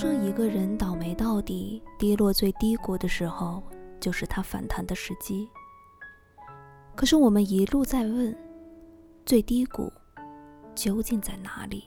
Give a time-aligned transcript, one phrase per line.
[0.00, 3.62] 说一个人倒霉到底、跌落最低谷的时候，
[4.00, 5.46] 就是他反弹的时机。
[6.96, 8.34] 可是我们一路在问，
[9.26, 9.92] 最低谷
[10.74, 11.84] 究竟在哪里？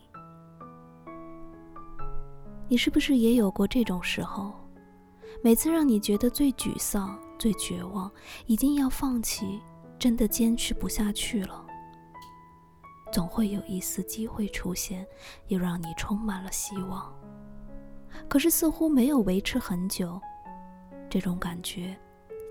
[2.68, 4.54] 你是不是也有过这种时候？
[5.44, 8.12] 每次让你觉得最沮丧、最绝望，
[8.46, 9.60] 已经要放弃，
[9.98, 11.66] 真的坚持不下去了，
[13.12, 15.04] 总会有一丝机会出现，
[15.48, 17.12] 又让你充满了希望。
[18.28, 20.20] 可是似乎没有维持很久，
[21.10, 21.96] 这种感觉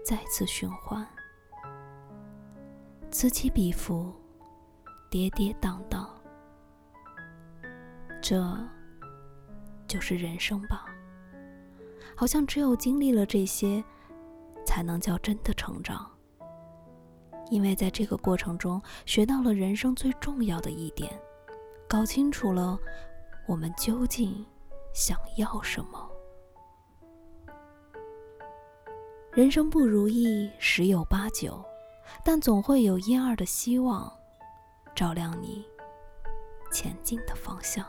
[0.04, 1.06] 再次循环，
[3.10, 4.12] 此起彼伏，
[5.10, 6.06] 跌跌宕宕，
[8.20, 8.56] 这
[9.86, 10.86] 就是人生吧。
[12.14, 13.82] 好像只有经历了这些，
[14.64, 16.08] 才能叫真的成长。
[17.50, 21.12] 因为在这个过程中，学到了人生最重要的一点，
[21.88, 22.78] 搞清楚了
[23.46, 24.46] 我们究竟。
[24.92, 26.10] 想要什么？
[29.32, 31.64] 人生不如意十有八九，
[32.22, 34.12] 但总会有一二的希望，
[34.94, 35.66] 照亮你
[36.70, 37.86] 前进的方向。